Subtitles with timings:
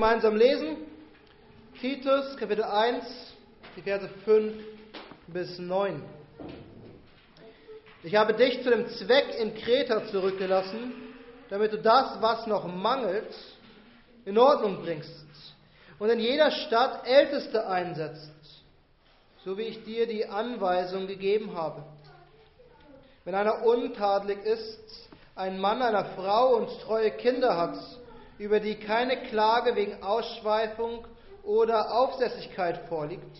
[0.00, 0.78] gemeinsam lesen.
[1.78, 3.04] Titus, Kapitel 1,
[3.76, 4.54] die Verse 5
[5.26, 6.02] bis 9.
[8.02, 10.94] Ich habe dich zu dem Zweck in Kreta zurückgelassen,
[11.50, 13.36] damit du das, was noch mangelt,
[14.24, 15.26] in Ordnung bringst
[15.98, 18.32] und in jeder Stadt Älteste einsetzt,
[19.44, 21.82] so wie ich dir die Anweisung gegeben habe.
[23.26, 27.76] Wenn einer untadelig ist, ein Mann einer Frau und treue Kinder hat,
[28.40, 31.06] über die keine Klage wegen Ausschweifung
[31.42, 33.36] oder Aufsässigkeit vorliegt,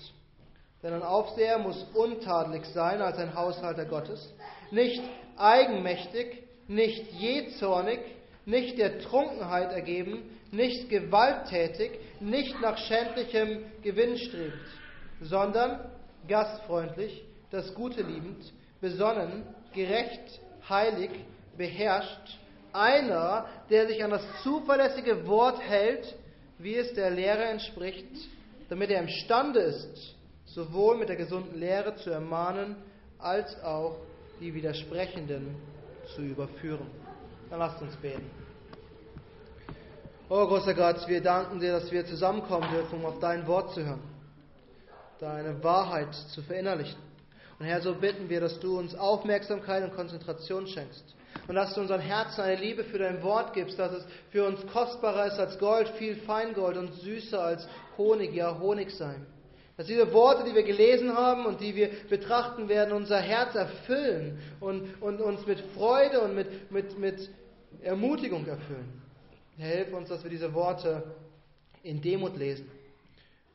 [0.82, 4.30] denn ein Aufseher muss untadelig sein als ein Haushalter Gottes,
[4.70, 5.02] nicht
[5.38, 8.00] eigenmächtig, nicht jähzornig,
[8.44, 14.60] nicht der Trunkenheit ergeben, nicht gewalttätig, nicht nach schändlichem Gewinn strebend,
[15.22, 15.80] sondern
[16.28, 21.10] gastfreundlich, das Gute liebend, besonnen, gerecht, heilig,
[21.56, 22.39] beherrscht,
[22.72, 26.14] einer, der sich an das zuverlässige Wort hält,
[26.58, 28.28] wie es der Lehre entspricht,
[28.68, 30.14] damit er imstande ist,
[30.46, 32.76] sowohl mit der gesunden Lehre zu ermahnen,
[33.18, 33.96] als auch
[34.40, 35.54] die Widersprechenden
[36.14, 36.86] zu überführen.
[37.50, 38.30] Dann lasst uns beten.
[40.28, 43.84] Oh großer Gott, wir danken dir, dass wir zusammenkommen dürfen, um auf dein Wort zu
[43.84, 44.02] hören,
[45.18, 46.98] deine Wahrheit zu verinnerlichen.
[47.58, 51.04] Und Herr, so bitten wir, dass du uns Aufmerksamkeit und Konzentration schenkst.
[51.50, 54.64] Und dass du unseren Herzen eine Liebe für dein Wort gibst, dass es für uns
[54.68, 57.66] kostbarer ist als Gold, viel Feingold und süßer als
[57.98, 59.26] Honig, ja Honig sein.
[59.76, 64.38] Dass diese Worte, die wir gelesen haben und die wir betrachten werden, unser Herz erfüllen
[64.60, 67.28] und, und uns mit Freude und mit, mit, mit
[67.82, 69.02] Ermutigung erfüllen.
[69.56, 71.02] Hilf uns, dass wir diese Worte
[71.82, 72.70] in Demut lesen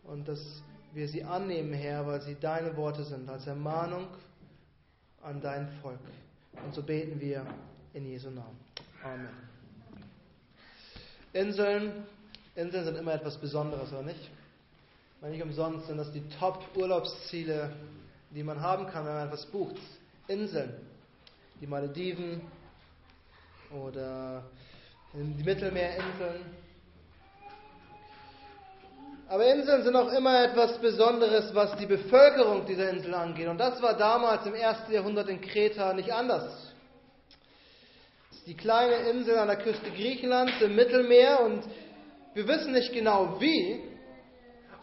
[0.04, 0.62] und dass
[0.94, 4.08] wir sie annehmen, Herr, weil sie deine Worte sind, als Ermahnung
[5.22, 6.00] an dein Volk.
[6.66, 7.46] Und so beten wir
[7.96, 8.60] in Jesu Namen.
[9.04, 9.30] Amen.
[11.32, 12.06] Inseln,
[12.56, 14.30] Inseln sind immer etwas Besonderes, oder nicht?
[15.22, 17.72] Weil nicht umsonst sind das die Top-Urlaubsziele,
[18.32, 19.78] die man haben kann, wenn man etwas bucht.
[20.28, 20.74] Inseln,
[21.62, 22.42] die Malediven
[23.72, 24.44] oder
[25.14, 26.42] die Mittelmeerinseln.
[29.30, 33.48] Aber Inseln sind auch immer etwas Besonderes, was die Bevölkerung dieser Insel angeht.
[33.48, 36.65] Und das war damals im ersten Jahrhundert in Kreta nicht anders.
[38.46, 41.64] Die kleine Insel an der Küste Griechenlands im Mittelmeer und
[42.36, 43.82] wir wissen nicht genau wie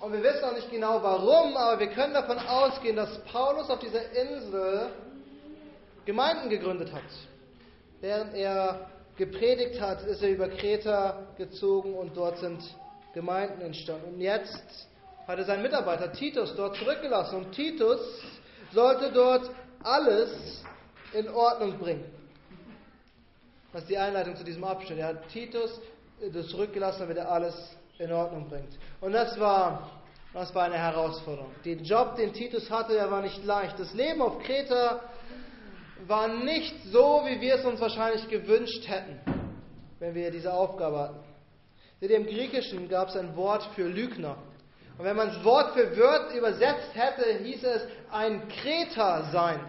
[0.00, 3.78] und wir wissen auch nicht genau warum, aber wir können davon ausgehen, dass Paulus auf
[3.78, 4.90] dieser Insel
[6.04, 7.04] Gemeinden gegründet hat.
[8.00, 12.60] Während er gepredigt hat, ist er über Kreta gezogen und dort sind
[13.14, 14.14] Gemeinden entstanden.
[14.14, 14.88] Und jetzt
[15.28, 17.36] hat er seinen Mitarbeiter Titus dort zurückgelassen.
[17.36, 18.00] Und Titus
[18.72, 19.48] sollte dort
[19.84, 20.64] alles
[21.12, 22.21] in Ordnung bringen.
[23.72, 24.98] Das ist die Einleitung zu diesem Abschnitt.
[24.98, 25.80] Er hat Titus
[26.50, 27.54] zurückgelassen, damit er alles
[27.98, 28.78] in Ordnung bringt.
[29.00, 29.90] Und das war,
[30.34, 31.50] das war eine Herausforderung.
[31.64, 33.78] Den Job, den Titus hatte, der war nicht leicht.
[33.78, 35.00] Das Leben auf Kreta
[36.06, 39.20] war nicht so, wie wir es uns wahrscheinlich gewünscht hätten,
[39.98, 41.20] wenn wir diese Aufgabe hatten.
[42.00, 44.36] Im Griechischen gab es ein Wort für Lügner.
[44.98, 49.60] Und wenn man das Wort für Wort übersetzt hätte, hieß es ein Kreter sein.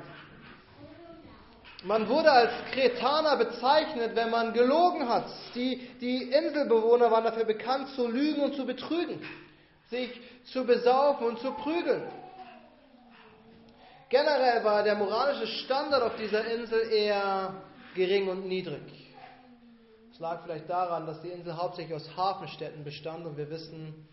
[1.83, 5.25] Man wurde als Kretaner bezeichnet, wenn man gelogen hat.
[5.53, 9.21] Die, die Inselbewohner waren dafür bekannt, zu lügen und zu betrügen,
[9.89, 10.09] sich
[10.45, 12.03] zu besaufen und zu prügeln.
[14.07, 17.53] Generell war der moralische Standard auf dieser Insel eher
[17.95, 18.81] gering und niedrig.
[20.13, 24.07] Es lag vielleicht daran, dass die Insel hauptsächlich aus Hafenstädten bestand und wir wissen,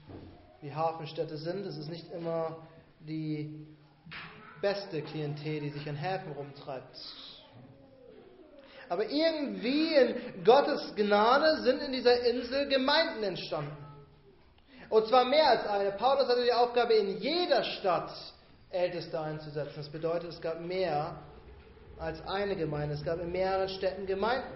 [0.61, 1.67] wie Hafenstädte sind.
[1.67, 2.57] Es ist nicht immer
[3.01, 3.67] die
[4.61, 6.97] beste Klientel, die sich an Häfen rumtreibt.
[8.91, 13.77] Aber irgendwie in Gottes Gnade sind in dieser Insel Gemeinden entstanden.
[14.89, 15.93] Und zwar mehr als eine.
[15.93, 18.11] Paulus hatte die Aufgabe, in jeder Stadt
[18.71, 19.75] Älteste einzusetzen.
[19.77, 21.23] Das bedeutet, es gab mehr
[22.01, 22.97] als eine Gemeinde.
[22.97, 24.49] Es gab in mehreren Städten Gemeinden.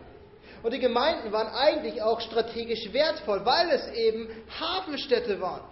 [0.65, 4.29] Und die Gemeinden waren eigentlich auch strategisch wertvoll, weil es eben
[4.59, 5.63] Hafenstädte waren.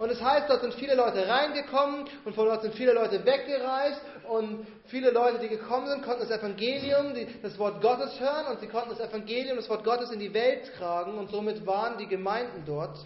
[0.00, 3.24] Und es das heißt, dort sind viele Leute reingekommen und von dort sind viele Leute
[3.24, 8.60] weggereist und viele Leute, die gekommen sind, konnten das Evangelium, das Wort Gottes hören und
[8.60, 12.06] sie konnten das Evangelium, das Wort Gottes in die Welt tragen und somit waren die
[12.06, 12.96] Gemeinden dort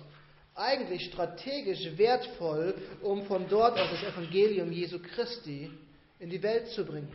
[0.55, 5.71] eigentlich strategisch wertvoll, um von dort aus das Evangelium Jesu Christi
[6.19, 7.13] in die Welt zu bringen.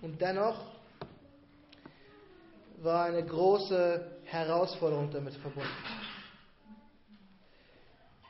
[0.00, 0.64] Und dennoch
[2.78, 5.97] war eine große Herausforderung damit verbunden.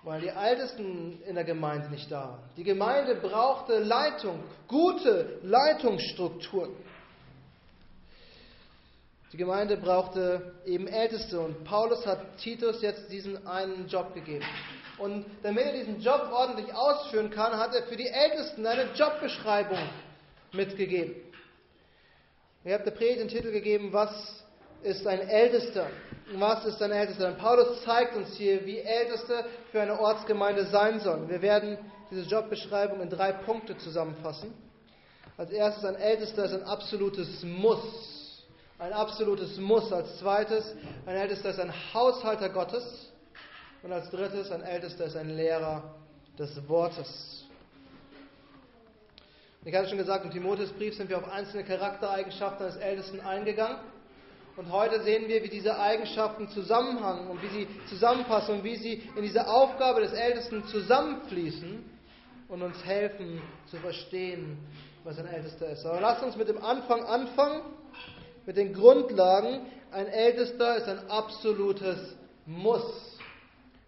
[0.09, 2.41] Weil die Ältesten in der Gemeinde nicht da waren.
[2.57, 6.75] Die Gemeinde brauchte Leitung, gute Leitungsstrukturen.
[9.31, 14.47] Die Gemeinde brauchte eben Älteste und Paulus hat Titus jetzt diesen einen Job gegeben.
[14.97, 19.91] Und damit er diesen Job ordentlich ausführen kann, hat er für die Ältesten eine Jobbeschreibung
[20.53, 21.17] mitgegeben.
[22.65, 24.43] Ihr habt der Predigt den Titel gegeben, was
[24.83, 25.91] ist ein Ältester?
[26.35, 27.29] Was ist ein Ältester?
[27.29, 31.29] Und Paulus zeigt uns hier, wie Älteste für eine Ortsgemeinde sein sollen.
[31.29, 31.79] Wir werden
[32.11, 34.53] diese Jobbeschreibung in drei Punkte zusammenfassen.
[35.39, 38.45] Als erstes, ein Ältester ist ein absolutes Muss.
[38.79, 39.91] Ein absolutes Muss.
[39.91, 40.75] Als zweites,
[41.07, 43.11] ein Ältester ist ein Haushalter Gottes.
[43.83, 45.95] Und als drittes, ein Ältester ist ein Lehrer
[46.39, 47.45] des Wortes.
[49.65, 53.79] Ich hatte schon gesagt, im Timotheusbrief sind wir auf einzelne Charaktereigenschaften des Ältesten eingegangen.
[54.59, 59.09] Und heute sehen wir, wie diese Eigenschaften zusammenhängen und wie sie zusammenpassen und wie sie
[59.15, 61.85] in diese Aufgabe des Ältesten zusammenfließen
[62.49, 64.59] und uns helfen zu verstehen,
[65.05, 65.87] was ein Ältester ist.
[65.87, 67.63] Aber lasst uns mit dem Anfang anfangen,
[68.47, 69.61] mit den Grundlagen.
[69.93, 73.17] Ein Ältester ist ein absolutes Muss.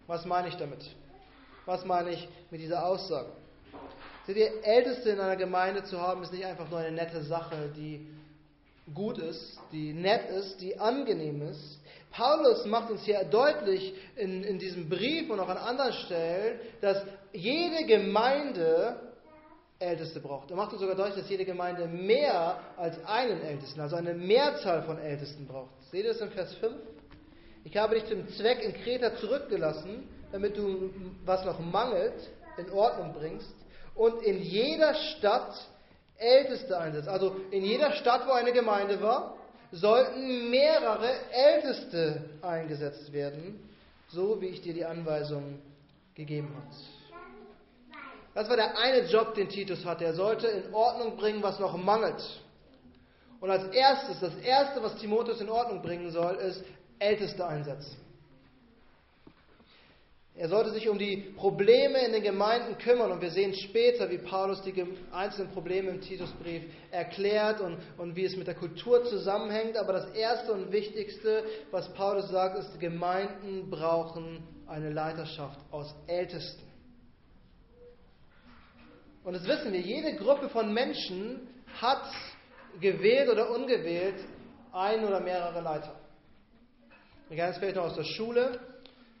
[0.07, 0.89] Was meine ich damit?
[1.65, 3.27] Was meine ich mit dieser Aussage?
[4.25, 7.73] Seht ihr, Älteste in einer Gemeinde zu haben, ist nicht einfach nur eine nette Sache,
[7.75, 8.07] die
[8.93, 11.79] gut ist, die nett ist, die angenehm ist.
[12.11, 17.01] Paulus macht uns hier deutlich in, in diesem Brief und auch an anderen Stellen, dass
[17.31, 18.99] jede Gemeinde
[19.79, 20.51] Älteste braucht.
[20.51, 24.83] Er macht uns sogar deutlich, dass jede Gemeinde mehr als einen Ältesten, also eine Mehrzahl
[24.83, 25.71] von Ältesten braucht.
[25.89, 26.75] Seht ihr das in Vers 5?
[27.63, 30.91] Ich habe dich zum Zweck in Kreta zurückgelassen, damit du,
[31.25, 33.53] was noch mangelt, in Ordnung bringst
[33.95, 35.53] und in jeder Stadt
[36.21, 37.07] Älteste einsetzt.
[37.07, 39.35] Also in jeder Stadt, wo eine Gemeinde war,
[39.71, 43.59] sollten mehrere Älteste eingesetzt werden,
[44.09, 45.59] so wie ich dir die Anweisung
[46.13, 46.75] gegeben habe.
[48.33, 50.05] Das war der eine Job, den Titus hatte.
[50.05, 52.21] Er sollte in Ordnung bringen, was noch mangelt.
[53.41, 56.63] Und als erstes, das erste, was Timotheus in Ordnung bringen soll, ist
[56.99, 57.97] Älteste einsetzen.
[60.35, 64.17] Er sollte sich um die Probleme in den Gemeinden kümmern und wir sehen später, wie
[64.17, 64.73] Paulus die
[65.11, 69.75] einzelnen Probleme im Titusbrief erklärt und, und wie es mit der Kultur zusammenhängt.
[69.75, 76.63] Aber das Erste und Wichtigste, was Paulus sagt, ist, Gemeinden brauchen eine Leiterschaft aus Ältesten.
[79.25, 81.47] Und das wissen wir, jede Gruppe von Menschen
[81.79, 82.09] hat
[82.79, 84.15] gewählt oder ungewählt
[84.71, 85.99] ein oder mehrere Leiter.
[87.27, 88.59] Wir kennen es vielleicht noch aus der Schule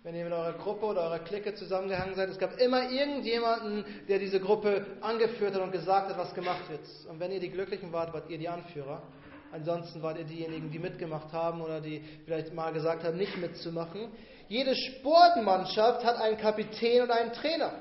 [0.03, 4.17] wenn ihr mit eurer Gruppe oder eurer Clique zusammengehangen seid, es gab immer irgendjemanden, der
[4.17, 6.81] diese Gruppe angeführt hat und gesagt hat, was gemacht wird.
[7.07, 9.03] Und wenn ihr die Glücklichen wart, wart ihr die Anführer.
[9.51, 14.07] Ansonsten wart ihr diejenigen, die mitgemacht haben oder die vielleicht mal gesagt haben, nicht mitzumachen.
[14.47, 17.73] Jede Sportmannschaft hat einen Kapitän und einen Trainer.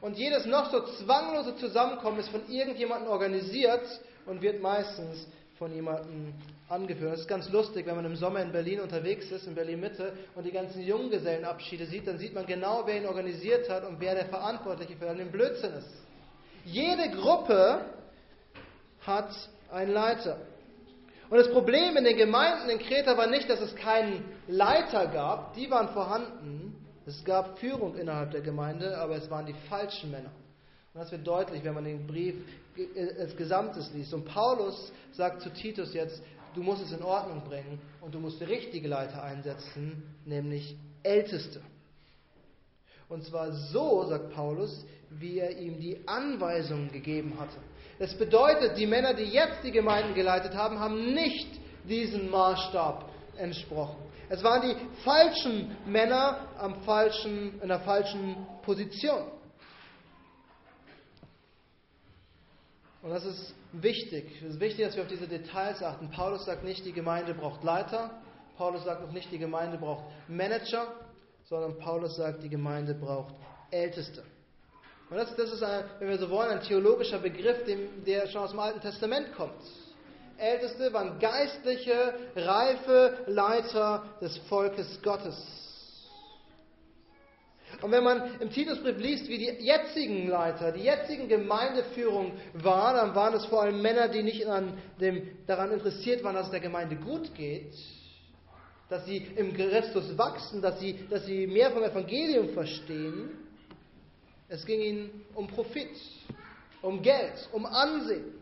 [0.00, 3.86] Und jedes noch so zwanglose Zusammenkommen ist von irgendjemandem organisiert
[4.26, 5.26] und wird meistens
[5.58, 6.34] von jemandem
[6.68, 7.12] angeführt.
[7.12, 10.12] Das ist ganz lustig, wenn man im Sommer in Berlin unterwegs ist, in Berlin Mitte,
[10.34, 14.14] und die ganzen Junggesellenabschiede sieht, dann sieht man genau, wer ihn organisiert hat und wer
[14.14, 15.88] der Verantwortliche für den Blödsinn ist.
[16.64, 17.84] Jede Gruppe
[19.00, 19.30] hat
[19.70, 20.38] einen Leiter.
[21.30, 25.54] Und das Problem in den Gemeinden in Kreta war nicht, dass es keinen Leiter gab,
[25.54, 26.76] die waren vorhanden.
[27.06, 30.30] Es gab Führung innerhalb der Gemeinde, aber es waren die falschen Männer.
[30.94, 32.36] Und das wird deutlich, wenn man den Brief
[33.18, 34.14] als Gesamtes liest.
[34.14, 36.22] Und Paulus sagt zu Titus jetzt,
[36.54, 41.60] du musst es in Ordnung bringen und du musst richtige Leiter einsetzen, nämlich Älteste.
[43.08, 47.56] Und zwar so, sagt Paulus, wie er ihm die Anweisungen gegeben hatte.
[47.98, 51.48] Das bedeutet, die Männer, die jetzt die Gemeinden geleitet haben, haben nicht
[51.88, 53.96] diesen Maßstab entsprochen.
[54.28, 59.24] Es waren die falschen Männer am falschen, in der falschen Position.
[63.04, 64.24] Und das ist wichtig.
[64.42, 66.10] Es ist wichtig, dass wir auf diese Details achten.
[66.10, 68.10] Paulus sagt nicht, die Gemeinde braucht Leiter.
[68.56, 70.86] Paulus sagt auch nicht, die Gemeinde braucht Manager,
[71.44, 73.34] sondern Paulus sagt, die Gemeinde braucht
[73.70, 74.22] Älteste.
[75.10, 77.58] Und das, das ist, ein, wenn wir so wollen, ein theologischer Begriff,
[78.06, 79.52] der schon aus dem Alten Testament kommt.
[80.38, 85.36] Älteste waren geistliche, reife Leiter des Volkes Gottes.
[87.82, 93.14] Und wenn man im Titusbrief liest, wie die jetzigen Leiter, die jetzigen Gemeindeführung waren, dann
[93.14, 96.60] waren es vor allem Männer, die nicht an dem, daran interessiert waren, dass es der
[96.60, 97.74] Gemeinde gut geht,
[98.88, 103.30] dass sie im Christus wachsen, dass sie, dass sie mehr vom Evangelium verstehen.
[104.48, 105.90] Es ging ihnen um Profit,
[106.82, 108.34] um Geld, um Ansehen.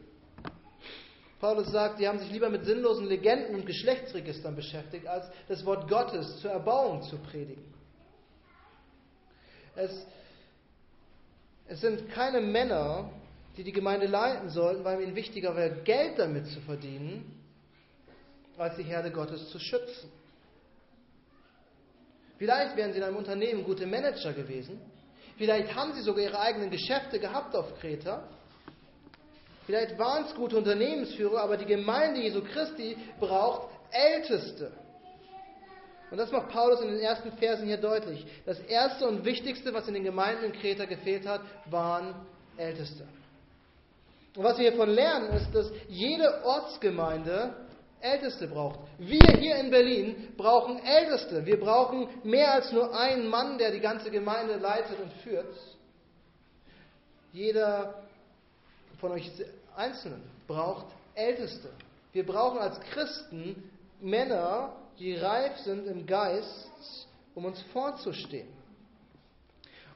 [1.40, 5.88] Paulus sagt, die haben sich lieber mit sinnlosen Legenden und Geschlechtsregistern beschäftigt, als das Wort
[5.88, 7.71] Gottes zur Erbauung zu predigen.
[9.76, 10.06] Es,
[11.68, 13.10] es sind keine Männer,
[13.56, 17.38] die die Gemeinde leiten sollten, weil ihnen wichtiger wäre, Geld damit zu verdienen,
[18.58, 20.10] als die Herde Gottes zu schützen.
[22.38, 24.80] Vielleicht wären sie in einem Unternehmen gute Manager gewesen.
[25.36, 28.28] Vielleicht haben sie sogar ihre eigenen Geschäfte gehabt auf Kreta.
[29.66, 34.72] Vielleicht waren es gute Unternehmensführer, aber die Gemeinde Jesu Christi braucht Älteste.
[36.12, 38.26] Und das macht Paulus in den ersten Versen hier deutlich.
[38.44, 41.40] Das erste und wichtigste, was in den Gemeinden in Kreta gefehlt hat,
[41.70, 42.14] waren
[42.58, 43.08] Älteste.
[44.36, 47.54] Und was wir hiervon lernen, ist, dass jede Ortsgemeinde
[48.02, 48.80] Älteste braucht.
[48.98, 51.46] Wir hier in Berlin brauchen Älteste.
[51.46, 55.54] Wir brauchen mehr als nur einen Mann, der die ganze Gemeinde leitet und führt.
[57.32, 58.02] Jeder
[59.00, 59.30] von euch
[59.74, 61.70] Einzelnen braucht Älteste.
[62.12, 63.70] Wir brauchen als Christen
[64.02, 68.48] Männer, die reif sind im Geist, um uns vorzustehen.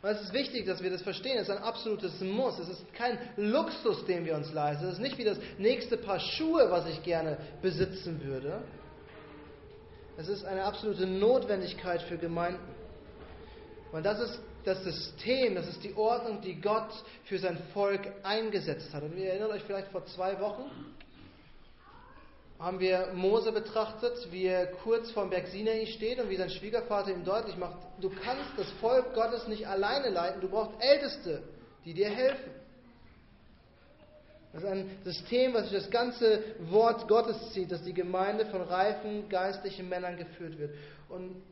[0.03, 1.39] Und es ist wichtig, dass wir das verstehen.
[1.39, 2.59] Es ist ein absolutes Muss.
[2.59, 4.87] Es ist kein Luxus, den wir uns leisten.
[4.87, 8.63] Es ist nicht wie das nächste Paar Schuhe, was ich gerne besitzen würde.
[10.19, 12.75] Es ist eine absolute Notwendigkeit für Gemeinden.
[13.93, 16.91] Und das ist das System, das ist die Ordnung, die Gott
[17.25, 19.03] für sein Volk eingesetzt hat.
[19.03, 20.71] Und ihr erinnert euch vielleicht vor zwei Wochen,
[22.59, 27.11] haben wir Mose betrachtet, wie er kurz vorm Berg Sinai steht und wie sein Schwiegervater
[27.11, 31.43] ihm deutlich macht, du kannst das Volk Gottes nicht alleine leiten, du brauchst Älteste,
[31.85, 32.51] die dir helfen.
[34.53, 38.63] Das ist ein System, was durch das ganze Wort Gottes zieht, dass die Gemeinde von
[38.63, 40.75] reifen geistlichen Männern geführt wird.
[41.11, 41.43] Und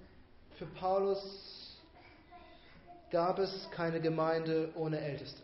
[0.57, 1.79] für Paulus
[3.11, 5.44] gab es keine Gemeinde ohne Älteste.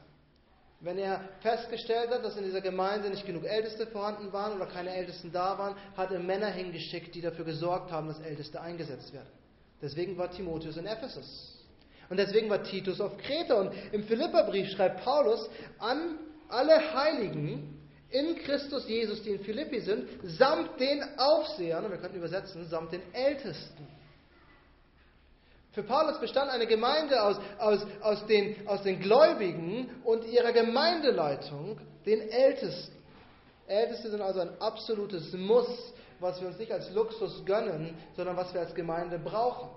[0.83, 4.95] Wenn er festgestellt hat, dass in dieser Gemeinde nicht genug Älteste vorhanden waren oder keine
[4.95, 9.29] Ältesten da waren, hat er Männer hingeschickt, die dafür gesorgt haben, dass Älteste eingesetzt werden.
[9.83, 11.59] Deswegen war Timotheus in Ephesus.
[12.09, 13.61] Und deswegen war Titus auf Kreta.
[13.61, 16.19] Und im Philipperbrief schreibt Paulus an
[16.49, 22.17] alle Heiligen in Christus Jesus, die in Philippi sind, samt den Aufsehern, und wir könnten
[22.17, 23.87] übersetzen, samt den Ältesten.
[25.73, 31.79] Für Paulus bestand eine Gemeinde aus, aus, aus, den, aus den Gläubigen und ihrer Gemeindeleitung,
[32.05, 32.97] den Ältesten.
[33.69, 35.69] Älteste sind also ein absolutes Muss,
[36.19, 39.71] was wir uns nicht als Luxus gönnen, sondern was wir als Gemeinde brauchen.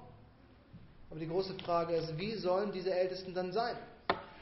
[1.12, 3.78] Aber die große Frage ist, wie sollen diese Ältesten dann sein?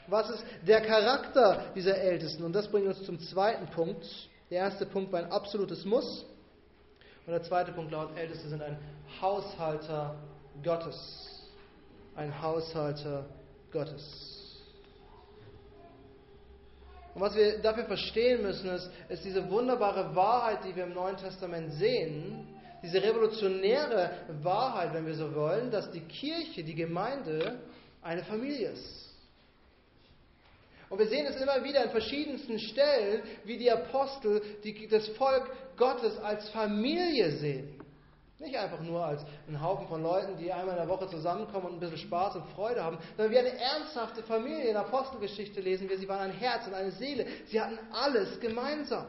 [0.06, 2.44] Was ist der Charakter dieser Ältesten?
[2.44, 4.06] Und das bringt uns zum zweiten Punkt.
[4.50, 6.24] Der erste Punkt war ein absolutes Muss.
[7.26, 8.78] Und der zweite Punkt lautet, Älteste sind ein
[9.20, 10.16] Haushalter
[10.64, 11.31] Gottes
[12.16, 13.26] ein Haushalter
[13.70, 14.32] Gottes.
[17.14, 21.16] Und was wir dafür verstehen müssen, ist, ist diese wunderbare Wahrheit, die wir im Neuen
[21.16, 22.48] Testament sehen,
[22.82, 24.10] diese revolutionäre
[24.42, 27.60] Wahrheit, wenn wir so wollen, dass die Kirche, die Gemeinde,
[28.00, 29.10] eine Familie ist.
[30.88, 35.50] Und wir sehen es immer wieder an verschiedensten Stellen, wie die Apostel die, das Volk
[35.76, 37.81] Gottes als Familie sehen.
[38.42, 41.72] Nicht einfach nur als ein Haufen von Leuten, die einmal in der Woche zusammenkommen und
[41.74, 44.64] ein bisschen Spaß und Freude haben, sondern wie eine ernsthafte Familie.
[44.64, 47.24] In der Apostelgeschichte lesen wir, sie waren ein Herz und eine Seele.
[47.46, 49.06] Sie hatten alles gemeinsam.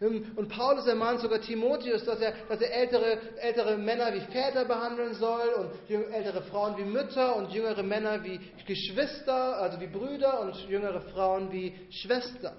[0.00, 5.12] Und Paulus ermahnt sogar Timotheus, dass er, dass er ältere, ältere Männer wie Väter behandeln
[5.14, 10.54] soll und ältere Frauen wie Mütter und jüngere Männer wie Geschwister, also wie Brüder und
[10.68, 12.56] jüngere Frauen wie Schwestern.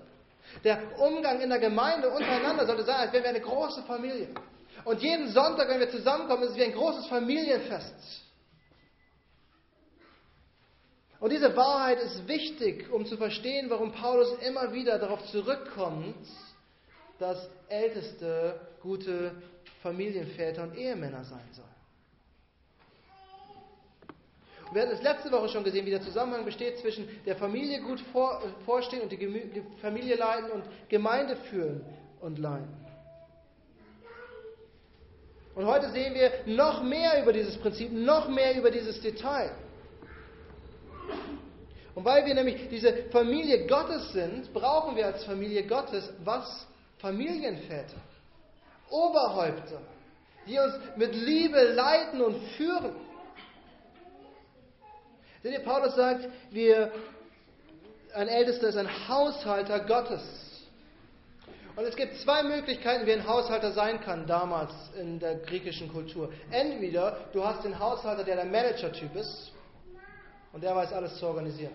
[0.64, 4.30] Der Umgang in der Gemeinde untereinander sollte sein, als wären wir eine große Familie.
[4.84, 8.24] Und jeden Sonntag, wenn wir zusammenkommen, ist es wie ein großes Familienfest.
[11.20, 16.16] Und diese Wahrheit ist wichtig, um zu verstehen, warum Paulus immer wieder darauf zurückkommt,
[17.20, 19.32] dass Älteste gute
[19.84, 21.79] Familienväter und Ehemänner sein sollen.
[24.72, 28.00] Wir hatten es letzte Woche schon gesehen, wie der Zusammenhang besteht zwischen der Familie gut
[28.12, 31.84] vor, vorstehen und die Familie leiten und Gemeinde führen
[32.22, 32.86] und leiten.
[35.56, 39.52] Und heute sehen wir noch mehr über dieses Prinzip, noch mehr über dieses Detail.
[41.96, 46.68] Und weil wir nämlich diese Familie Gottes sind, brauchen wir als Familie Gottes was?
[47.00, 47.98] Familienväter,
[48.90, 49.82] Oberhäupter,
[50.48, 52.92] die uns mit Liebe leiten und führen.
[55.42, 56.92] Seht ihr, Paulus sagt, wir,
[58.14, 60.22] ein Ältester ist ein Haushalter Gottes.
[61.76, 66.30] Und es gibt zwei Möglichkeiten, wie ein Haushalter sein kann damals in der griechischen Kultur.
[66.52, 69.54] Entweder du hast den Haushalter, der der Manager-Typ ist
[70.52, 71.72] und der weiß alles zu organisieren.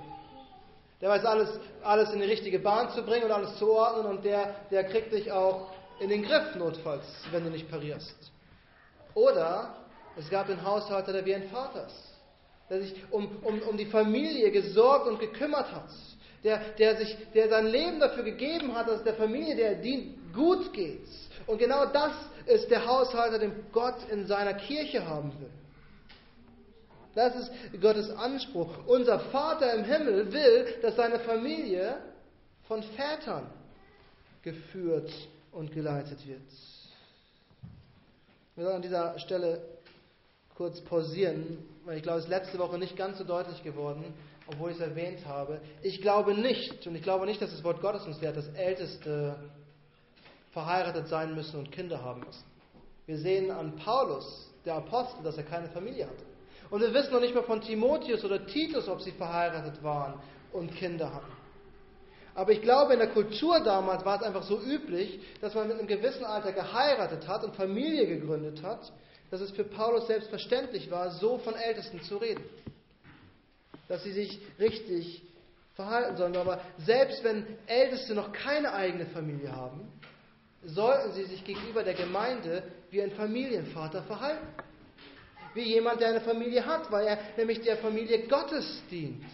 [1.01, 4.25] Der weiß alles, alles in die richtige Bahn zu bringen und alles zu ordnen und
[4.27, 8.31] der, der kriegt dich auch in den Griff notfalls, wenn du nicht parierst.
[9.15, 9.75] Oder
[10.19, 12.14] es gab den Haushalter, der wie ein Vater ist
[12.71, 15.91] der sich um, um, um die Familie gesorgt und gekümmert hat,
[16.43, 19.83] der, der, sich, der sein Leben dafür gegeben hat, dass es der Familie, der er
[19.83, 21.07] dient, gut geht.
[21.47, 22.13] Und genau das
[22.47, 25.51] ist der Haushalter, den Gott in seiner Kirche haben will.
[27.15, 28.87] Das ist Gottes Anspruch.
[28.87, 31.99] Unser Vater im Himmel will, dass seine Familie
[32.67, 33.47] von Vätern
[34.43, 35.11] geführt
[35.53, 36.41] und geleitet wird.
[38.57, 39.63] Wir sollen an dieser Stelle
[40.57, 44.15] kurz pausieren, weil ich glaube, es ist letzte Woche nicht ganz so deutlich geworden,
[44.47, 45.61] obwohl ich es erwähnt habe.
[45.83, 49.37] Ich glaube nicht, und ich glaube nicht, dass das Wort Gottes uns lehrt, dass Älteste
[50.53, 52.45] verheiratet sein müssen und Kinder haben müssen.
[53.07, 56.25] Wir sehen an Paulus, der Apostel, dass er keine Familie hatte.
[56.71, 60.15] Und wir wissen noch nicht mal von Timotheus oder Titus, ob sie verheiratet waren
[60.53, 61.33] und Kinder hatten.
[62.35, 65.79] Aber ich glaube, in der Kultur damals war es einfach so üblich, dass man mit
[65.79, 68.93] einem gewissen Alter geheiratet hat und Familie gegründet hat,
[69.31, 72.45] dass es für Paulus selbstverständlich war, so von Ältesten zu reden.
[73.89, 75.23] Dass sie sich richtig
[75.75, 76.37] verhalten sollen.
[76.37, 79.89] Aber selbst wenn Älteste noch keine eigene Familie haben,
[80.65, 84.47] sollten sie sich gegenüber der Gemeinde wie ein Familienvater verhalten
[85.55, 89.25] wie jemand, der eine Familie hat, weil er nämlich der Familie Gottes dient.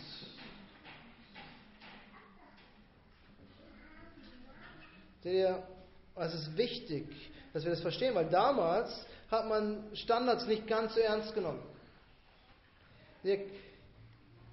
[5.23, 7.07] Es ist wichtig,
[7.53, 11.63] dass wir das verstehen, weil damals hat man Standards nicht ganz so ernst genommen.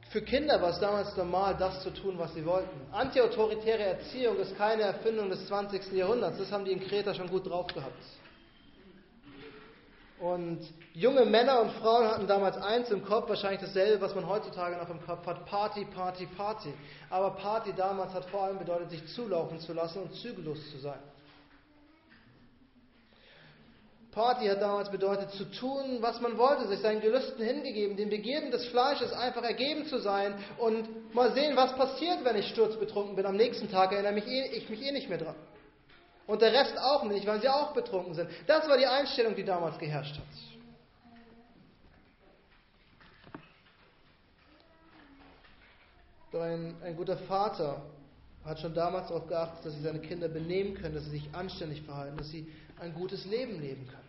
[0.10, 2.80] Für Kinder war es damals normal, das zu tun, was sie wollten.
[2.92, 5.92] Antiautoritäre Erziehung ist keine Erfindung des 20.
[5.94, 6.38] Jahrhunderts.
[6.38, 8.04] Das haben die in Kreta schon gut drauf gehabt.
[10.20, 10.60] Und
[10.94, 14.90] junge Männer und Frauen hatten damals eins im Kopf, wahrscheinlich dasselbe, was man heutzutage noch
[14.90, 16.74] im Kopf hat, Party, Party, Party.
[17.10, 21.00] Aber Party damals hat vor allem bedeutet, sich zulaufen zu lassen und zügellos zu sein.
[24.18, 28.50] Party hat damals bedeutet, zu tun, was man wollte, sich seinen Gelüsten hingegeben, den Begierden
[28.50, 33.28] des Fleisches einfach ergeben zu sein und mal sehen, was passiert, wenn ich sturzbetrunken bin.
[33.28, 35.36] Am nächsten Tag erinnere mich eh, ich mich eh nicht mehr dran.
[36.26, 38.28] Und der Rest auch nicht, weil sie auch betrunken sind.
[38.48, 40.24] Das war die Einstellung, die damals geherrscht hat.
[46.42, 47.84] Ein, ein guter Vater
[48.44, 51.84] hat schon damals darauf geachtet, dass sie seine Kinder benehmen können, dass sie sich anständig
[51.84, 54.07] verhalten, dass sie ein gutes Leben leben können.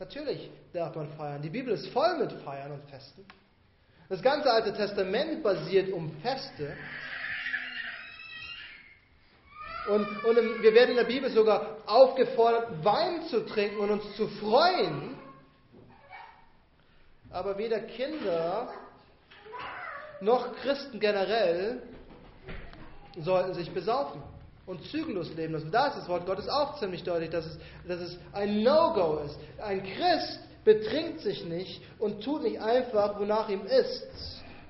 [0.00, 1.42] Natürlich darf man feiern.
[1.42, 3.22] Die Bibel ist voll mit Feiern und Festen.
[4.08, 6.74] Das ganze Alte Testament basiert um Feste.
[9.90, 14.26] Und, und wir werden in der Bibel sogar aufgefordert, Wein zu trinken und uns zu
[14.26, 15.18] freuen.
[17.30, 18.72] Aber weder Kinder
[20.22, 21.82] noch Christen generell
[23.18, 24.22] sollten sich besaufen
[24.70, 25.70] und zügellos leben lassen.
[25.72, 29.36] Da ist das Wort Gottes auch ziemlich deutlich, dass es, dass es ein No-Go ist.
[29.60, 34.06] Ein Christ betrinkt sich nicht und tut nicht einfach, wonach ihm ist,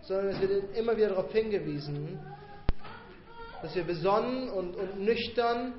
[0.02, 2.18] sondern es wird immer wieder darauf hingewiesen,
[3.60, 5.74] dass wir besonnen und, und nüchtern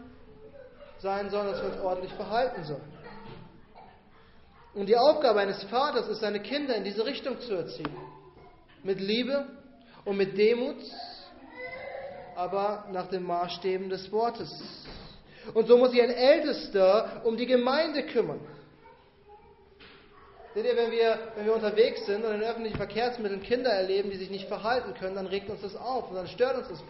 [0.99, 3.01] sein sollen, dass wir uns ordentlich verhalten sollen.
[4.75, 7.89] Und die Aufgabe eines Vaters ist, seine Kinder in diese Richtung zu erziehen.
[8.83, 9.47] Mit Liebe
[10.05, 10.77] und mit Demut,
[12.41, 14.51] aber nach den Maßstäben des Wortes.
[15.53, 18.39] Und so muss sich ein Ältester um die Gemeinde kümmern.
[20.55, 24.17] Seht ihr, wenn wir, wenn wir unterwegs sind und in öffentlichen Verkehrsmitteln Kinder erleben, die
[24.17, 26.81] sich nicht verhalten können, dann regt uns das auf und dann stört uns das.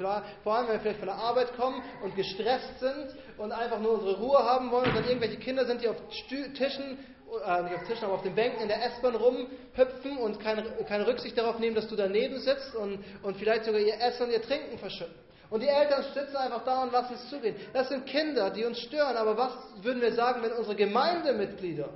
[0.44, 3.92] Vor allem, wenn wir vielleicht von der Arbeit kommen und gestresst sind und einfach nur
[3.96, 5.98] unsere Ruhe haben wollen und dann irgendwelche Kinder sind, die auf
[6.30, 6.98] Tischen,
[7.46, 11.06] äh, nicht auf Tischen, aber auf den Bänken in der S-Bahn rumhüpfen und keine, keine
[11.06, 14.42] Rücksicht darauf nehmen, dass du daneben sitzt und, und vielleicht sogar ihr Essen und ihr
[14.42, 15.14] Trinken verschütten.
[15.52, 17.56] Und die Eltern sitzen einfach da und lassen es zugehen.
[17.74, 19.18] Das sind Kinder, die uns stören.
[19.18, 21.90] Aber was würden wir sagen, wenn unsere Gemeindemitglieder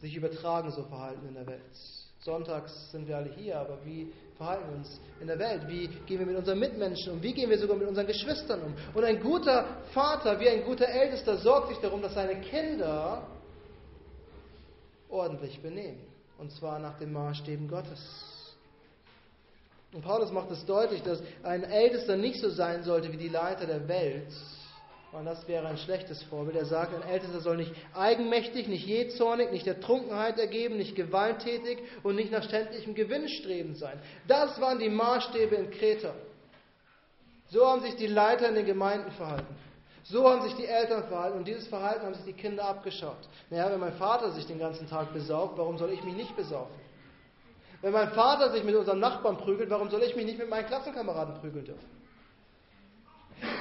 [0.00, 1.60] sich übertragen so verhalten in der Welt.
[2.20, 5.68] Sonntags sind wir alle hier, aber wie verhalten wir uns in der Welt?
[5.68, 7.22] Wie gehen wir mit unseren Mitmenschen um?
[7.22, 8.74] Wie gehen wir sogar mit unseren Geschwistern um?
[8.94, 13.26] Und ein guter Vater, wie ein guter Ältester, sorgt sich darum, dass seine Kinder
[15.08, 16.06] ordentlich benehmen.
[16.38, 18.37] Und zwar nach den Maßstäben Gottes.
[19.92, 23.66] Und Paulus macht es deutlich, dass ein Ältester nicht so sein sollte wie die Leiter
[23.66, 24.32] der Welt,
[25.10, 26.56] und das wäre ein schlechtes Vorbild.
[26.56, 31.78] Er sagt, ein Ältester soll nicht eigenmächtig, nicht jähzornig, nicht der Trunkenheit ergeben, nicht gewalttätig
[32.02, 33.98] und nicht nach ständlichem Gewinn strebend sein.
[34.26, 36.14] Das waren die Maßstäbe in Kreta.
[37.48, 39.56] So haben sich die Leiter in den Gemeinden verhalten.
[40.04, 43.16] So haben sich die Eltern verhalten und dieses Verhalten haben sich die Kinder abgeschaut.
[43.48, 46.74] Naja, wenn mein Vater sich den ganzen Tag besauft, warum soll ich mich nicht besaufen?
[47.80, 50.66] Wenn mein Vater sich mit unserem Nachbarn prügelt, warum soll ich mich nicht mit meinen
[50.66, 51.98] Klassenkameraden prügeln dürfen?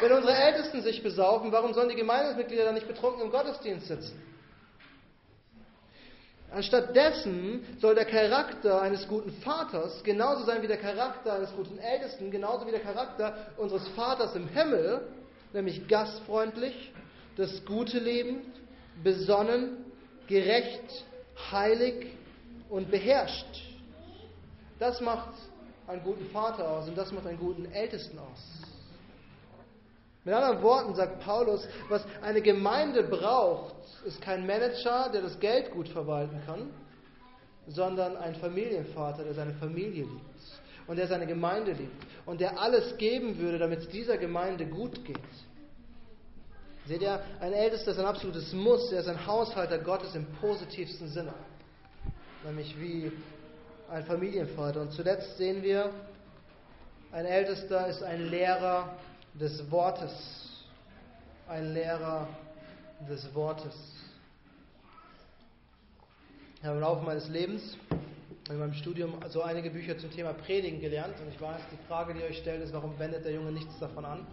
[0.01, 4.19] Wenn unsere Ältesten sich besaufen, warum sollen die Gemeindemitglieder dann nicht betrunken im Gottesdienst sitzen?
[6.51, 12.31] Anstattdessen soll der Charakter eines guten Vaters genauso sein wie der Charakter eines guten Ältesten,
[12.31, 15.01] genauso wie der Charakter unseres Vaters im Himmel,
[15.53, 16.93] nämlich gastfreundlich,
[17.35, 18.41] das gute Leben,
[19.03, 19.85] besonnen,
[20.27, 21.05] gerecht,
[21.51, 22.07] heilig
[22.69, 23.66] und beherrscht.
[24.79, 25.33] Das macht
[25.87, 28.67] einen guten Vater aus und das macht einen guten Ältesten aus.
[30.23, 35.71] Mit anderen Worten sagt Paulus, was eine Gemeinde braucht, ist kein Manager, der das Geld
[35.71, 36.69] gut verwalten kann,
[37.67, 42.97] sondern ein Familienvater, der seine Familie liebt und der seine Gemeinde liebt und der alles
[42.97, 45.17] geben würde, damit es dieser Gemeinde gut geht.
[46.85, 51.07] Seht ihr, ein Ältester ist ein absolutes Muss, er ist ein Haushalter Gottes im positivsten
[51.07, 51.33] Sinne,
[52.45, 53.13] nämlich wie
[53.89, 54.81] ein Familienvater.
[54.81, 55.91] Und zuletzt sehen wir,
[57.11, 58.97] ein Ältester ist ein Lehrer
[59.33, 60.11] des Wortes.
[61.47, 62.27] Ein Lehrer
[63.09, 63.75] des Wortes.
[66.59, 67.77] Ich habe im Laufe meines Lebens
[68.49, 72.13] in meinem Studium so einige Bücher zum Thema Predigen gelernt und ich weiß, die Frage,
[72.13, 74.25] die ihr euch stellt, ist, warum wendet der Junge nichts davon an?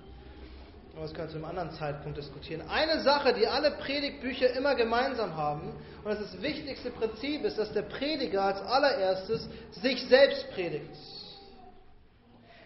[0.94, 2.62] Aber das können wir zu einem anderen Zeitpunkt diskutieren.
[2.68, 5.72] Eine Sache, die alle Predigtbücher immer gemeinsam haben,
[6.04, 10.96] und das ist das wichtigste Prinzip, ist, dass der Prediger als allererstes sich selbst predigt.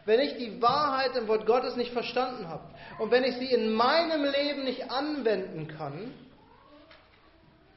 [0.04, 2.64] Wenn ich die Wahrheit im Wort Gottes nicht verstanden habe
[2.98, 6.12] und wenn ich sie in meinem Leben nicht anwenden kann,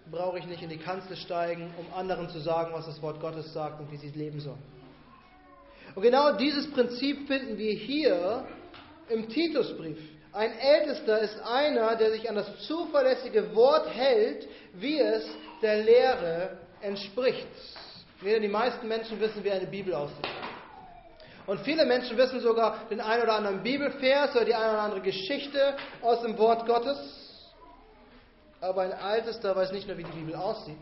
[0.10, 3.54] brauche ich nicht in die Kanzel steigen, um anderen zu sagen, was das Wort Gottes
[3.54, 4.62] sagt und wie sie leben sollen.
[5.96, 8.46] Und genau dieses Prinzip finden wir hier
[9.10, 10.00] im Titusbrief.
[10.34, 15.26] Ein Ältester ist einer, der sich an das zuverlässige Wort hält, wie es
[15.62, 17.48] der Lehre entspricht.
[18.22, 20.28] Die meisten Menschen wissen, wie eine Bibel aussieht.
[21.48, 25.02] Und viele Menschen wissen sogar den einen oder anderen Bibelvers oder die eine oder andere
[25.02, 26.98] Geschichte aus dem Wort Gottes.
[28.62, 30.78] Aber ein Ältester weiß nicht nur, wie die Bibel aussieht.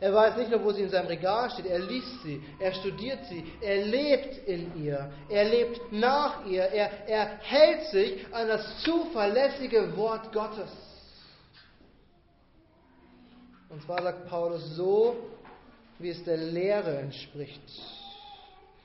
[0.00, 3.26] Er weiß nicht nur, wo sie in seinem Regal steht, er liest sie, er studiert
[3.26, 8.82] sie, er lebt in ihr, er lebt nach ihr, er, er hält sich an das
[8.82, 10.70] zuverlässige Wort Gottes.
[13.68, 15.16] Und zwar sagt Paulus so,
[15.98, 17.62] wie es der Lehre entspricht.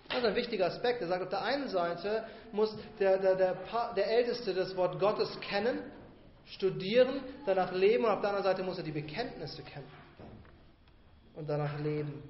[0.09, 1.01] Das ist ein wichtiger Aspekt.
[1.01, 3.57] Er sagt, auf der einen Seite muss der, der, der,
[3.95, 5.79] der Älteste das Wort Gottes kennen,
[6.45, 8.03] studieren, danach leben.
[8.03, 10.04] Und auf der anderen Seite muss er die Bekenntnisse kennen
[11.35, 12.23] und danach leben.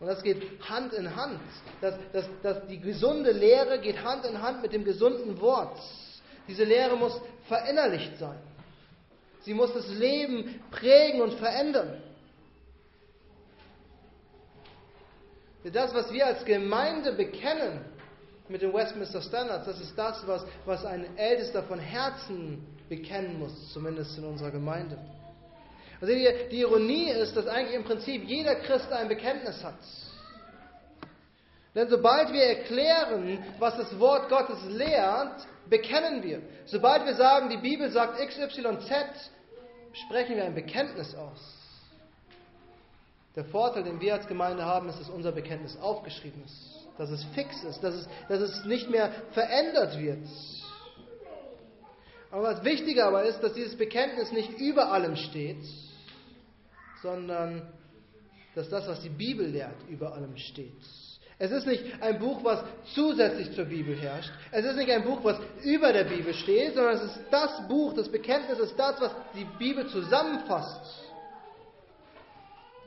[0.00, 1.40] Und das geht Hand in Hand.
[1.80, 5.78] Das, das, das, die gesunde Lehre geht Hand in Hand mit dem gesunden Wort.
[6.48, 8.38] Diese Lehre muss verinnerlicht sein.
[9.42, 12.02] Sie muss das Leben prägen und verändern.
[15.64, 17.84] Das, was wir als Gemeinde bekennen
[18.48, 23.72] mit den Westminster Standards, das ist das, was, was ein Ältester von Herzen bekennen muss,
[23.72, 24.98] zumindest in unserer Gemeinde.
[26.00, 29.74] Also die, die Ironie ist, dass eigentlich im Prinzip jeder Christ ein Bekenntnis hat.
[31.74, 36.42] Denn sobald wir erklären, was das Wort Gottes lehrt, bekennen wir.
[36.66, 39.30] Sobald wir sagen, die Bibel sagt XYZ,
[39.92, 41.38] sprechen wir ein Bekenntnis aus.
[43.36, 47.22] Der Vorteil, den wir als Gemeinde haben, ist, dass unser Bekenntnis aufgeschrieben ist, dass es
[47.34, 50.26] fix ist, dass es, dass es nicht mehr verändert wird.
[52.32, 55.62] Aber was wichtiger aber ist, dass dieses Bekenntnis nicht über allem steht,
[57.02, 57.72] sondern
[58.54, 60.72] dass das, was die Bibel lehrt, über allem steht.
[61.38, 62.62] Es ist nicht ein Buch, was
[62.94, 64.30] zusätzlich zur Bibel herrscht.
[64.50, 67.94] Es ist nicht ein Buch, was über der Bibel steht, sondern es ist das Buch,
[67.94, 71.10] das Bekenntnis ist das, was die Bibel zusammenfasst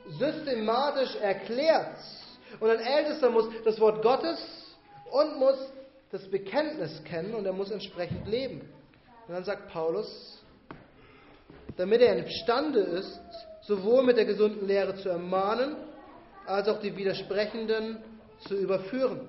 [0.08, 1.96] systematisch erklärt.
[2.60, 4.38] Und ein Ältester muss das Wort Gottes
[5.10, 5.58] und muss
[6.10, 8.60] das Bekenntnis kennen und er muss entsprechend leben.
[9.26, 10.42] Und dann sagt Paulus,
[11.76, 13.20] damit er imstande ist,
[13.66, 15.76] sowohl mit der gesunden Lehre zu ermahnen,
[16.46, 17.98] als auch die Widersprechenden
[18.46, 19.20] zu überführen.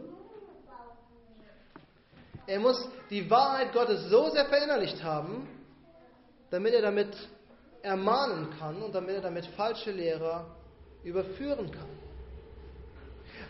[2.47, 5.47] Er muss die Wahrheit Gottes so sehr verinnerlicht haben,
[6.51, 7.15] damit er damit
[7.81, 10.45] ermahnen kann und damit er damit falsche Lehrer
[11.03, 12.04] überführen kann.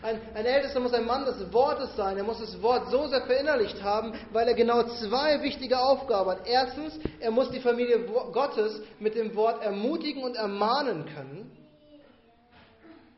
[0.02, 2.16] Ein, ein Ältester muss ein Mann des Wortes sein.
[2.16, 6.46] Er muss das Wort so sehr verinnerlicht haben, weil er genau zwei wichtige Aufgaben hat.
[6.46, 8.00] Erstens, er muss die Familie
[8.32, 11.50] Gottes mit dem Wort ermutigen und ermahnen können.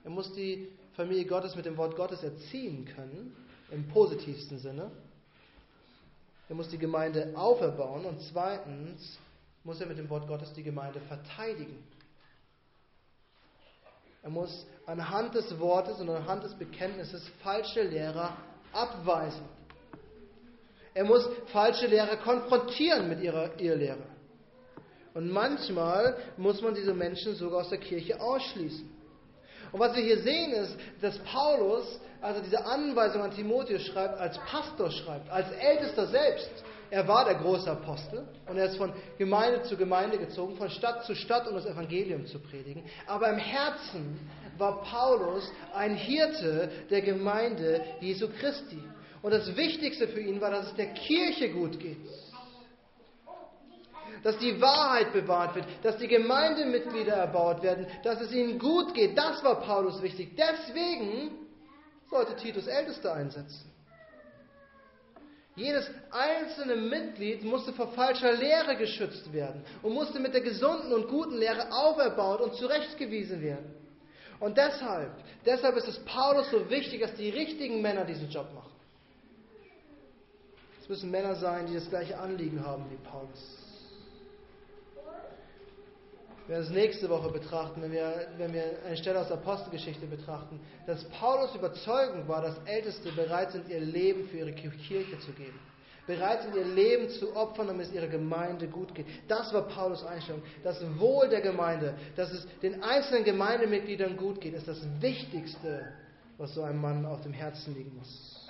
[0.05, 3.37] Er muss die Familie Gottes mit dem Wort Gottes erziehen können,
[3.71, 4.91] im positivsten Sinne.
[6.49, 9.19] Er muss die Gemeinde auferbauen und zweitens
[9.65, 11.77] muss er mit dem Wort Gottes die Gemeinde verteidigen.
[14.23, 18.37] Er muss anhand des Wortes und anhand des Bekenntnisses falsche Lehrer
[18.73, 19.45] abweisen.
[20.95, 24.03] Er muss falsche Lehrer konfrontieren mit ihrer Irrlehre.
[25.15, 28.89] Und manchmal muss man diese Menschen sogar aus der Kirche ausschließen.
[29.73, 34.39] Und was wir hier sehen ist, dass Paulus, also diese Anweisung an Timotheus schreibt, als
[34.39, 36.51] Pastor schreibt, als Ältester selbst.
[36.91, 41.05] Er war der große Apostel und er ist von Gemeinde zu Gemeinde gezogen, von Stadt
[41.05, 42.83] zu Stadt, um das Evangelium zu predigen.
[43.07, 44.19] Aber im Herzen
[44.57, 48.83] war Paulus ein Hirte der Gemeinde Jesu Christi.
[49.21, 51.99] Und das Wichtigste für ihn war, dass es der Kirche gut geht.
[54.23, 59.17] Dass die Wahrheit bewahrt wird, dass die Gemeindemitglieder erbaut werden, dass es ihnen gut geht.
[59.17, 60.37] Das war Paulus wichtig.
[60.37, 61.33] Deswegen
[62.11, 63.68] sollte Titus Älteste einsetzen.
[65.59, 71.09] Jedes einzelne Mitglied musste vor falscher Lehre geschützt werden und musste mit der gesunden und
[71.09, 73.75] guten Lehre auferbaut und zurechtgewiesen werden.
[74.39, 75.11] Und deshalb,
[75.45, 78.71] deshalb ist es Paulus so wichtig, dass die richtigen Männer diesen Job machen.
[80.81, 83.68] Es müssen Männer sein, die das gleiche Anliegen haben wie Paulus.
[86.49, 90.59] Wir es nächste Woche betrachten, wenn wir, wenn wir eine Stelle aus der Apostelgeschichte betrachten,
[90.87, 95.61] dass Paulus Überzeugung war, dass Älteste bereit sind, ihr Leben für ihre Kirche zu geben.
[96.07, 99.05] Bereit sind, ihr Leben zu opfern, damit es ihrer Gemeinde gut geht.
[99.29, 100.41] Das war Paulus Einstellung.
[100.65, 105.93] Das Wohl der Gemeinde, dass es den einzelnen Gemeindemitgliedern gut geht, ist das Wichtigste,
[106.39, 108.49] was so einem Mann auf dem Herzen liegen muss.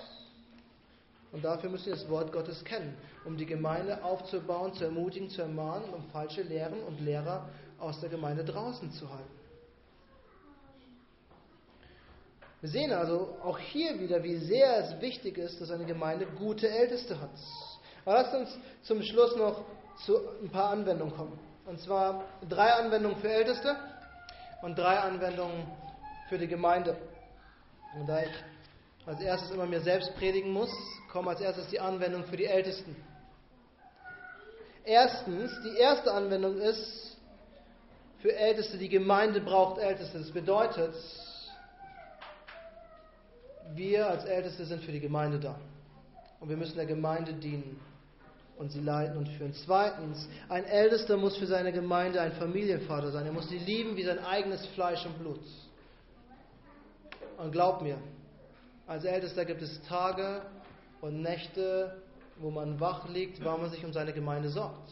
[1.33, 5.41] Und dafür müssen wir das Wort Gottes kennen, um die Gemeinde aufzubauen, zu ermutigen, zu
[5.41, 9.39] ermahnen, um falsche Lehren und Lehrer aus der Gemeinde draußen zu halten.
[12.61, 16.69] Wir sehen also auch hier wieder, wie sehr es wichtig ist, dass eine Gemeinde gute
[16.69, 17.29] Älteste hat.
[18.03, 19.63] Aber lasst uns zum Schluss noch
[20.05, 21.39] zu ein paar Anwendungen kommen.
[21.65, 23.77] Und zwar drei Anwendungen für Älteste
[24.61, 25.67] und drei Anwendungen
[26.27, 26.97] für die Gemeinde.
[27.97, 28.29] Und da ich
[29.05, 30.71] als erstes immer mir selbst predigen muss,
[31.11, 32.95] kommen als erstes die Anwendung für die Ältesten.
[34.83, 37.08] Erstens, die erste Anwendung ist
[38.21, 40.19] für Älteste, die Gemeinde braucht Älteste.
[40.19, 40.93] Das bedeutet,
[43.75, 45.55] wir als Älteste sind für die Gemeinde da.
[46.39, 47.79] Und wir müssen der Gemeinde dienen
[48.57, 49.53] und sie leiten und führen.
[49.53, 53.25] Zweitens, ein Ältester muss für seine Gemeinde ein Familienvater sein.
[53.25, 55.39] Er muss sie lieben wie sein eigenes Fleisch und Blut.
[57.37, 57.97] Und glaub mir,
[58.85, 60.41] als Ältester gibt es Tage
[60.99, 62.01] und Nächte,
[62.37, 64.89] wo man wach liegt, weil man sich um seine Gemeinde sorgt,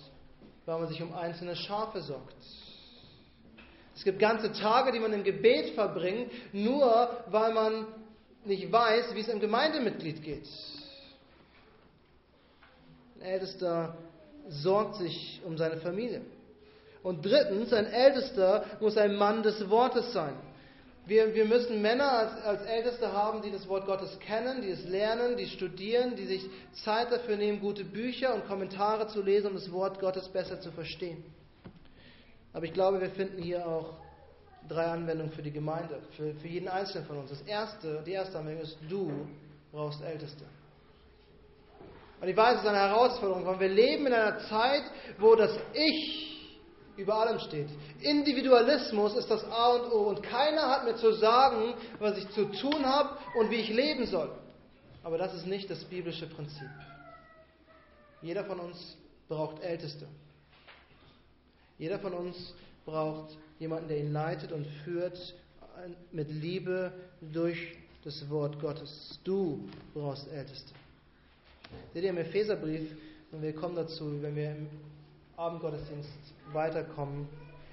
[0.65, 2.35] weil man sich um einzelne Schafe sorgt.
[3.97, 7.87] Es gibt ganze Tage, die man im Gebet verbringt, nur weil man
[8.45, 10.47] nicht weiß, wie es einem Gemeindemitglied geht.
[13.15, 13.97] Ein Ältester
[14.49, 16.21] sorgt sich um seine Familie.
[17.01, 20.35] Und drittens, ein Ältester muss ein Mann des Wortes sein.
[21.07, 24.85] Wir, wir müssen Männer als, als Älteste haben, die das Wort Gottes kennen, die es
[24.85, 26.45] lernen, die studieren, die sich
[26.83, 30.71] Zeit dafür nehmen, gute Bücher und Kommentare zu lesen, um das Wort Gottes besser zu
[30.71, 31.23] verstehen.
[32.57, 33.93] Aber ich glaube, wir finden hier auch
[34.67, 37.29] drei Anwendungen für die Gemeinde, für, für jeden Einzelnen von uns.
[37.29, 39.11] Das erste, die erste Anwendung ist, du
[39.71, 40.43] brauchst Älteste.
[42.19, 44.81] Und ich weiß, es ist eine Herausforderung, weil wir leben in einer Zeit,
[45.19, 46.49] wo das Ich
[46.95, 47.69] über allem steht.
[48.01, 52.45] Individualismus ist das A und O und keiner hat mir zu sagen, was ich zu
[52.45, 54.31] tun habe und wie ich leben soll.
[55.03, 56.71] Aber das ist nicht das biblische Prinzip.
[58.23, 60.07] Jeder von uns braucht Älteste.
[61.77, 62.53] Jeder von uns
[62.85, 65.35] braucht jemanden, der ihn leitet und führt
[66.11, 69.19] mit Liebe durch das Wort Gottes.
[69.23, 70.73] Du brauchst Älteste.
[71.93, 72.91] Seht ihr im Epheserbrief,
[73.31, 74.69] und wir kommen dazu, wenn wir im
[75.35, 76.09] Abendgottesdienst
[76.53, 77.27] weiterkommen.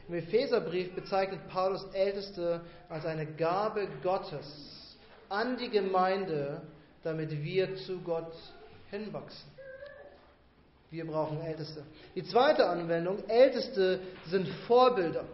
[0.09, 4.97] Im Epheserbrief bezeichnet Paulus Älteste als eine Gabe Gottes
[5.29, 6.61] an die Gemeinde,
[7.03, 8.35] damit wir zu Gott
[8.91, 9.54] hinwachsen.
[10.91, 11.83] Wir brauchen Älteste.
[12.15, 15.25] Die zweite Anwendung, Älteste sind Vorbilder.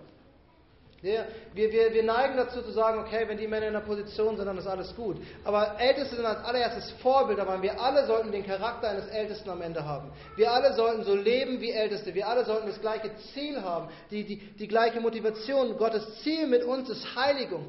[1.02, 4.44] Wir, wir, wir neigen dazu zu sagen, okay, wenn die Männer in der Position sind,
[4.44, 5.16] dann ist alles gut.
[5.44, 9.62] Aber Älteste sind als allererstes Vorbilder, weil wir alle sollten den Charakter eines Ältesten am
[9.62, 10.12] Ende haben.
[10.36, 12.14] Wir alle sollten so leben wie Älteste.
[12.14, 15.78] Wir alle sollten das gleiche Ziel haben, die, die, die gleiche Motivation.
[15.78, 17.64] Gottes Ziel mit uns ist Heiligung.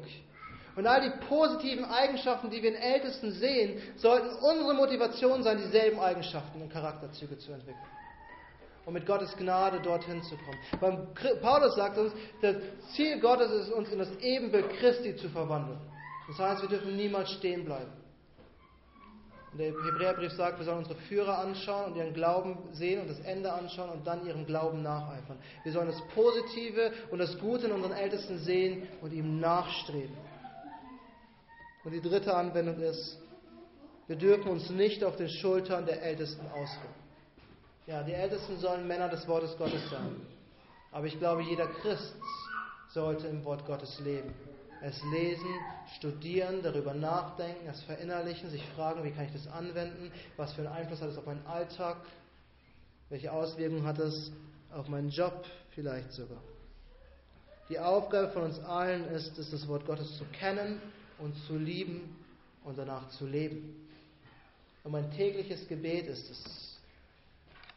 [0.74, 6.00] Und all die positiven Eigenschaften, die wir in Ältesten sehen, sollten unsere Motivation sein, dieselben
[6.00, 7.86] Eigenschaften und Charakterzüge zu entwickeln
[8.84, 10.58] um mit Gottes Gnade dorthin zu kommen.
[10.80, 12.56] Weil Paulus sagt uns, das
[12.94, 15.78] Ziel Gottes ist, uns in das Ebenbild Christi zu verwandeln.
[16.28, 17.92] Das heißt, wir dürfen niemals stehen bleiben.
[19.52, 23.20] Und der Hebräerbrief sagt, wir sollen unsere Führer anschauen und ihren Glauben sehen und das
[23.20, 25.36] Ende anschauen und dann ihrem Glauben nacheifern.
[25.62, 30.16] Wir sollen das Positive und das Gute in unseren Ältesten sehen und ihm nachstreben.
[31.84, 33.18] Und die dritte Anwendung ist,
[34.06, 37.02] wir dürfen uns nicht auf den Schultern der Ältesten ausruhen.
[37.86, 40.20] Ja, die Ältesten sollen Männer des Wortes Gottes sein.
[40.92, 42.14] Aber ich glaube, jeder Christ
[42.90, 44.32] sollte im Wort Gottes leben.
[44.82, 45.46] Es lesen,
[45.96, 50.72] studieren, darüber nachdenken, es verinnerlichen, sich fragen, wie kann ich das anwenden, was für einen
[50.72, 51.98] Einfluss hat es auf meinen Alltag.
[53.08, 54.32] Welche Auswirkungen hat es
[54.72, 56.42] auf meinen Job vielleicht sogar?
[57.68, 60.80] Die Aufgabe von uns allen ist es, das Wort Gottes zu kennen
[61.18, 62.16] und zu lieben
[62.64, 63.88] und danach zu leben.
[64.84, 66.78] Und mein tägliches Gebet ist es,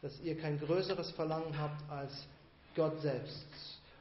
[0.02, 2.12] dass ihr kein größeres Verlangen habt als
[2.74, 3.46] Gott selbst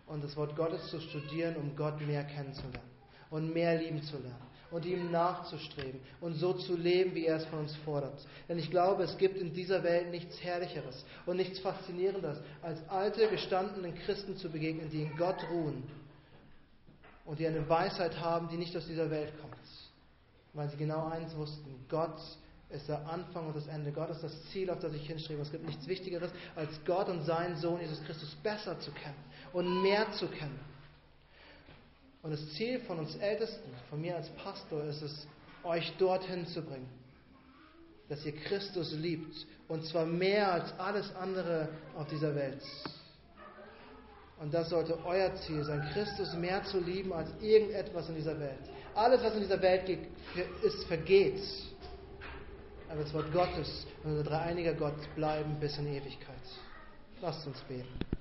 [0.08, 2.90] und das Wort Gottes zu studieren, um Gott mehr kennenzulernen
[3.30, 7.46] und mehr lieben zu lernen und ihm nachzustreben und so zu leben, wie er es
[7.46, 8.20] von uns fordert.
[8.50, 13.28] Denn ich glaube, es gibt in dieser Welt nichts Herrlicheres und nichts Faszinierenderes, als alte,
[13.30, 15.84] gestandenen Christen zu begegnen, die in Gott ruhen
[17.26, 19.56] und die eine Weisheit haben, die nicht aus dieser Welt kommt.
[20.54, 22.18] Weil sie genau eins wussten, Gott
[22.70, 23.92] ist der Anfang und das Ende.
[23.92, 25.42] Gott ist das Ziel, auf das ich hinstrebe.
[25.42, 29.18] Es gibt nichts Wichtigeres, als Gott und seinen Sohn Jesus Christus besser zu kennen
[29.54, 30.60] und mehr zu kennen.
[32.22, 35.28] Und das Ziel von uns Ältesten, von mir als Pastor, ist es,
[35.64, 36.90] euch dorthin zu bringen,
[38.08, 39.46] dass ihr Christus liebt.
[39.68, 42.62] Und zwar mehr als alles andere auf dieser Welt.
[44.40, 48.60] Und das sollte euer Ziel sein, Christus mehr zu lieben als irgendetwas in dieser Welt.
[48.94, 49.84] Alles, was in dieser Welt
[50.62, 51.42] ist, vergeht.
[52.90, 56.36] Aber das Wort Gottes und unser dreieiniger Gott bleiben bis in Ewigkeit.
[57.22, 58.15] Lasst uns beten.